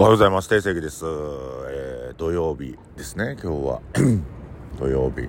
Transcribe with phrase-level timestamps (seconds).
[0.00, 0.48] おはようございます。
[0.48, 1.04] 定石です。
[1.04, 3.80] えー、土曜日ですね、今日は。
[4.80, 5.28] 土曜日。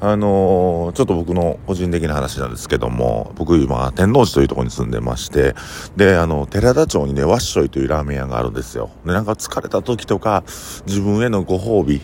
[0.00, 5.54] あのー、ちょっと僕の個人的な話なんですけども、僕今、天王寺というところに住んでまして、
[5.98, 8.88] で、あの、寺田町にね、ワッショイというラーメン屋があるんですよ。
[9.04, 10.44] で、なんか疲れた時とか、
[10.86, 12.00] 自分へのご褒美、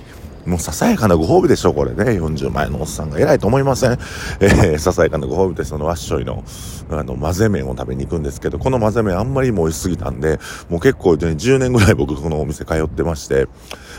[0.46, 2.04] もうささやかなご褒美でしょ、これね。
[2.04, 3.92] 40前のおっさんが偉いと思いません。
[4.40, 6.44] えー、ささやかなご褒美でそのワッショイの、
[6.90, 10.38] あの、混ぜ麺を食べに行くんですけど、この混ぜ麺あんまりも美味しすぎたんで、
[10.70, 13.48] もう結構、ね、10年ぐらい僕このお店通ってまして、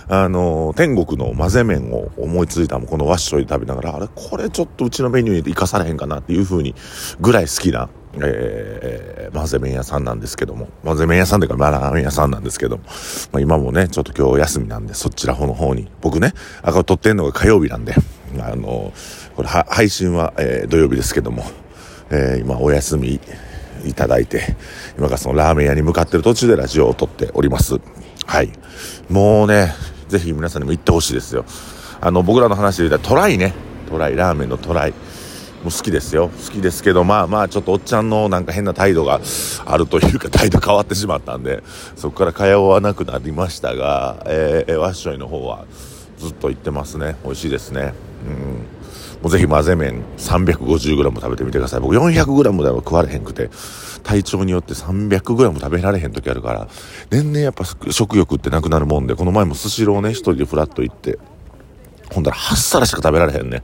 [0.07, 6.75] あの、天国の混ぜ麺を思いついたもこのワッショイ食べながら、あれ、これちょっとうちのメニューに活かされへんかなっていう風に、
[7.19, 7.89] ぐらい好きな、
[8.23, 12.83] えー、混ぜ麺屋さんなんですけども、混ぜ麺屋さんというか、まあ、ラーメン屋さんなんですけども、
[13.31, 17.95] まあ、今もね、ちょっと今日休みなんで、そちら方の方に、僕ね、あ、これ撮ってんのが火曜日なんで、
[18.39, 18.93] あの、
[19.35, 21.43] これ配信は、えー、土曜日ですけども、
[22.09, 23.19] えー、今お休み
[23.85, 24.55] いただいて、
[24.97, 27.79] 今からそのラーメン屋に向かってる途中でラジオを撮っております。
[28.25, 28.51] はい。
[29.09, 29.73] もうね、
[30.07, 31.45] ぜひ皆さんにも行ってほしいですよ。
[31.99, 33.53] あの、僕らの話で言ったらトライね。
[33.89, 34.93] トライ、ラーメンのトライ。
[35.63, 36.29] も好きですよ。
[36.29, 39.19] 好きですけど、まあまあ、ちょっとおっちゃんのなんか変な態度が
[39.65, 41.63] あるというか、態度変わってしまったんで、
[41.95, 45.65] そこから通わなくなりましたが、えー、ワッショイの方は
[46.17, 47.15] ずっと行ってますね。
[47.23, 47.93] 美味しいですね。
[48.25, 48.77] うん。
[49.21, 51.79] もうぜひ混ぜ麺 350g 食べてみてください。
[51.79, 53.49] 僕 400g では食われへんくて、
[54.03, 56.67] 体調によって 300g 食べられへん時あるから、
[57.09, 61.17] 年々やっぱ食欲ってなくなるもんで、この前もスシローね、一人でフラッと行って、
[62.13, 63.63] ほんだら8皿しか食べられへんね。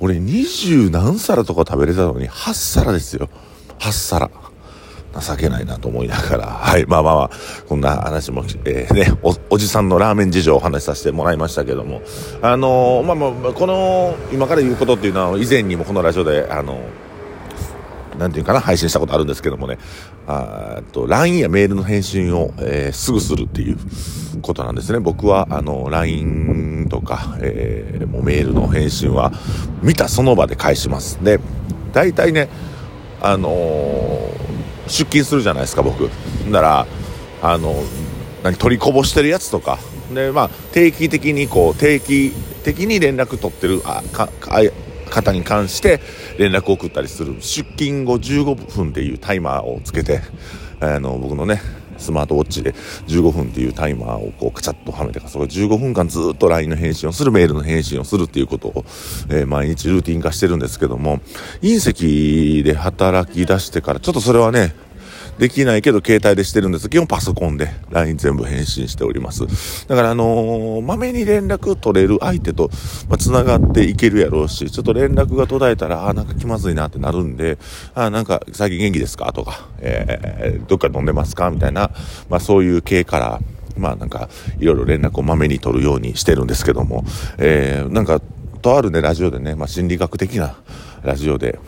[0.00, 3.28] 俺二十何皿とか食べれたのに8皿ですよ。
[3.78, 4.30] 8皿。
[5.20, 7.30] 情けないなと思いながら、 はい、まあまあまあ、
[7.66, 12.02] こんな話も、えー、ねお、おじさんのラーメン事情をお話しさせてもらいましたけども、
[12.42, 17.05] あのー、まあまあ、この、今から言うことっていうのは、以前にもこのラジオで、あのー
[18.18, 19.78] なんていうかな、配信したことあるんですけどもね、
[20.26, 23.78] あと、LINE やメールの返信を、えー、すぐするっていう
[24.42, 25.00] ことなんですね。
[25.00, 29.32] 僕は、あの、LINE とか、えー、もうメールの返信は、
[29.82, 31.22] 見たその場で返します。
[31.22, 31.40] で、
[31.92, 32.48] 大体ね、
[33.20, 36.10] あのー、出勤するじゃないですか、僕。
[36.50, 36.86] なら、
[37.42, 37.74] あの、
[38.42, 39.78] 何、取りこぼしてるやつとか、
[40.14, 44.60] で、まあ、定期的にこう、定期的に連絡取ってる、あ、か、あ
[45.10, 46.00] 方に関して
[46.38, 47.36] 連絡を送ったりする。
[47.40, 50.20] 出勤後15分っていうタイマーをつけて、
[50.80, 51.60] あの、僕のね、
[51.98, 52.72] スマートウォッチで
[53.06, 58.84] 15分っていうタイマーをこうカチャッとはめてか、それ15分間ずっと LINE の返信をする、メールの返信をするっていうことを、
[59.30, 61.20] えー、毎日ルーティン化してるんですけども、
[61.62, 64.74] 隕石で働き出してからちょっとそれはね、
[65.38, 66.88] できないけど携帯でしてるんです。
[66.88, 69.86] 基本パソコンで LINE 全部返信しております。
[69.86, 72.70] だからあのー、まめに連絡取れる相手と、
[73.08, 77.58] まあ、繋がっていけるやろうし、ちょっと連絡が途絶えたら、あ、なんか気まずいなってなるんで、
[77.94, 79.32] あ、なんか最近元気ですか？
[79.34, 81.50] とか、えー、どっか飲んでますか？
[81.50, 81.90] みたいな、
[82.30, 83.40] まあそういう系から、
[83.76, 87.04] まあなんか、いろいろ連絡をまめに取るようにしてるんですけども、
[87.36, 88.22] えー、なんか、
[88.62, 90.56] とあるね、ラジオでね、まあ心理学的な
[91.02, 91.58] ラジオで、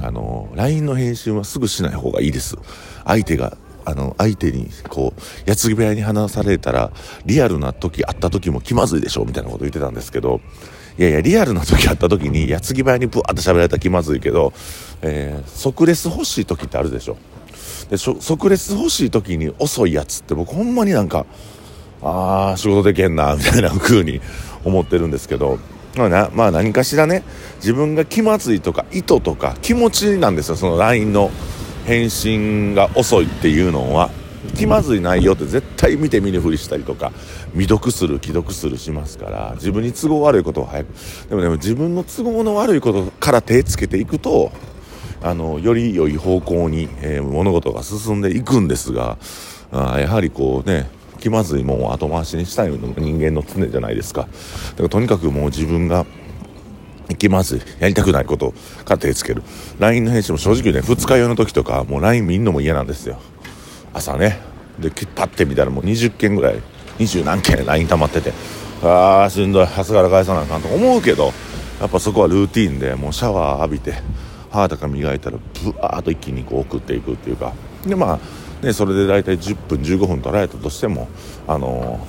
[0.00, 2.56] あの、LINE の返信はすぐしない方がいいです。
[3.04, 6.92] 相手が、あの、相手に、こう、矢継ぎ部屋に話されたら、
[7.24, 10.40] リアルな時、会った時も気まずいでしょみたいなこと言ってたんですけど、
[10.98, 14.52] いやいや、リアルな時会った時に、矢継ぎ部屋にブワーって喋られたら気まずいけど、
[15.02, 17.16] えー、即レス欲しい時ってあるでしょ
[17.88, 21.24] で、即レス欲しい時に遅いやつって僕ほんまになんか、
[22.02, 24.20] ああ、仕事でけんな、みたいな風に
[24.64, 25.58] 思ってるんですけど、
[26.08, 27.24] な、まあ何かしらね、
[27.56, 31.30] 自分が気まずいとか意図とか気持ちなんですよ、その LINE の
[31.86, 34.10] 返信が遅いっていうのは。
[34.56, 37.12] 気まずい内容って絶対見て見ぬふりしたりとか、
[37.52, 40.88] 未読する、既読するしますから、自分に都合悪いことを早く。
[41.28, 44.52] でもね、自分の都合の悪いことから手つけていくと、
[45.22, 49.18] あの、より良い方向に、えー、物事が進んでいくんですが、
[49.70, 54.22] あやはりこうね、気まずいもんを後回しにしたいの人間の常じゃないですか。
[54.22, 56.06] だからとにかくもう自分が
[57.18, 57.60] 気まずい。
[57.80, 58.52] やりたくないこと
[58.84, 59.42] から手つける。
[59.78, 63.18] LINE の返信も正直ね、二日酔いの時とか、もう LINE 見んのも嫌なんですよ。
[63.94, 64.38] 朝ね。
[64.78, 66.60] で、パッて見たらもう20件ぐらい、
[66.98, 68.32] 20何件 LINE 溜まってて、
[68.82, 71.32] あーしんどい、朝から返さなあかんと思うけど、
[71.80, 73.94] やっぱそこはルーティンで、もうシャワー浴びて、
[74.50, 77.52] 歯とか磨いたら、ブワーっと一気にこう送っていくっていうか。
[77.86, 78.18] で、まあ、
[78.62, 81.08] ね、それで大体10分15分取られたとしても
[81.46, 82.00] あの、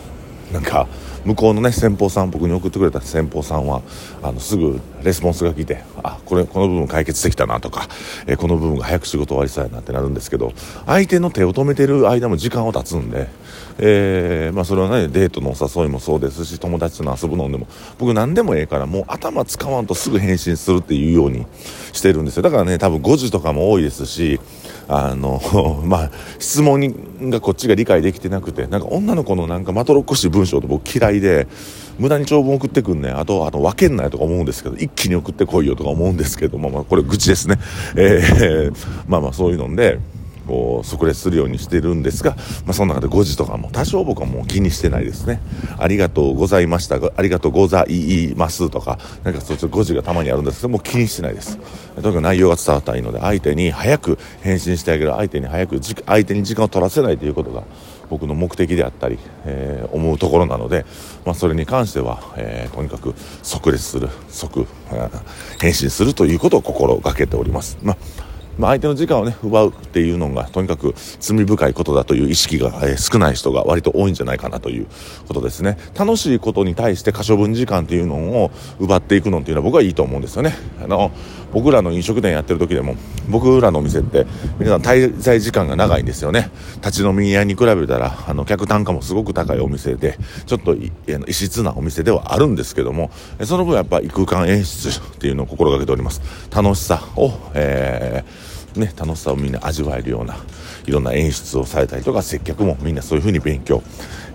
[0.51, 0.88] なんか
[1.25, 3.81] 向こうのね先方さん僕に送ってくれた先方さんは
[4.24, 7.88] あのすぐレスポンスが来てあこれこの部分解決できたなとか、
[8.25, 10.54] え、この部分が早く仕事終わりそうやなってなるんですけど
[10.86, 13.28] 相手の手を止めてる間も時間を経つんで、
[13.78, 17.68] えー、まあ、それはねデートのお誘いもそうですし友達との遊ぶのでも
[17.98, 21.46] 僕何でもええからもう頭使わんとすぐ返信するっていうように
[21.94, 22.44] してるんですよ。
[22.44, 24.40] だからね多分5時とかも多いですし
[24.89, 25.39] あの、
[25.86, 31.47] まあ、質問がこっちが理解できてなくて、なんか女の子のなんかまとろっこしい文章って僕嫌いで、
[32.00, 37.59] 無駄に長文送ってくんねあと、あの、分けんないとか思うんですけど、一気に送ってこいよとか思うんですけど、まあまあ、これ愚痴ですね。
[37.95, 38.74] えー、
[39.07, 40.00] まあまあそういうので、
[40.50, 42.36] こう即列するようにしてるんですが、
[42.66, 45.40] まあ、その中で5時とかも多少僕はもう気にしてないですね。
[45.78, 46.96] ありがとうございました。
[46.96, 51.57] ありがとうございますとかなんかそういう5時がたまにあるんですけどもう気にしてないです。
[51.57, 55.12] とにかく内容が伝わったらいいので相手に早く返信してあげる。
[55.12, 57.63] 相手に早く相手に時間を取らせないということが
[58.10, 60.84] 僕の目的であったり、えー、思うところなので、
[61.25, 63.13] まあ、それに関しては、えー、とにかく
[63.44, 64.66] 即列する即、
[65.62, 67.78] 返信するということを心がけております。
[67.84, 68.29] まあ
[68.60, 74.88] まあ、相手の時間をね、奪うっていうのが、とにかく罪深いことだという意識が、え、少ない人が割と多いんじゃないかなという
[75.30, 75.78] ことですね。
[75.98, 80.58] 楽しいことに対して可処分時間っていうのを奪っていくのっていうのは僕はいいと思うんですよね。
[80.84, 81.12] あの、
[81.54, 82.98] 僕らの飲食店やってる時でも、
[83.30, 84.28] 僕らのお店って
[84.60, 86.52] 皆さん滞在時間が長いんですよね。
[86.84, 90.92] 立ち飲み屋に比べたら、あの、客単価もすごく高いお店で、ちょっと異
[91.34, 93.10] 質なお店ではあるんですけども、
[93.46, 96.22] その分やっぱり空間演出っていうのを心がけております。
[96.54, 100.38] 楽しさを、えーね、楽しさをみんな味わえるような
[100.86, 103.81] いろんな演出をされたりとか接客もみんなそういうふうに勉強、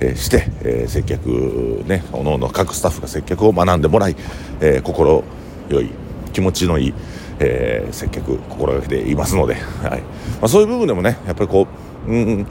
[0.00, 4.16] えー、して、えー、接客ねおのおの各スタッフが接客を学んでもらい、
[4.60, 5.24] えー、心
[5.68, 5.90] よい
[6.32, 6.94] 気持ちのいい、
[7.38, 10.00] え接客心がけていますので、はい。
[10.00, 11.68] まあ、そういう部分でもねやっぱりこ
[12.08, 12.46] ううん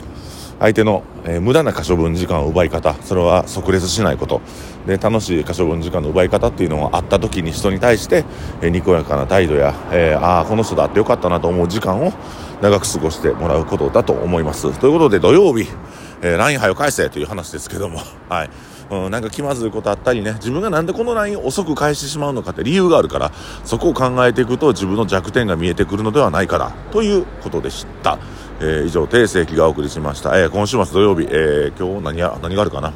[0.64, 4.40] 相手の、えー、無駄な可処分時間を奪い方それは即列しないこと。
[4.88, 8.24] で楽しい可処分時間の奪い方っていうのがあった時に人に対して、
[8.62, 12.14] えー、にこやかな態度や、えー、ああこの人だってよかったなと思う時間を
[12.62, 14.72] 長く過ごしてもらうことだと思います。
[14.80, 15.68] ということで土曜日、
[16.24, 18.00] えー、LINE はよ返せという話ですけども
[18.30, 18.50] はい
[18.90, 23.32] うん、なんか気まずいことあったりね、自分がなんでこの LINE 遅く返してしまうのかって理由があるから、
[23.64, 28.20] そこを考えていくと自分の弱点が見えてくるのではないかな、ということでした。
[28.60, 30.38] えー、以上、定世紀がお送りしました。
[30.38, 32.94] えー、今週末土曜日、えー、今日何や、何があるかな。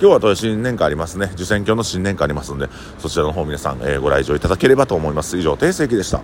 [0.00, 1.30] 今日は新年会ありますね。
[1.34, 5.38] 受選挙の新年会ありますんで、そちらの方皆さん、え、ご来場いただければと思います。
[5.38, 6.20] 以上、定世紀でした。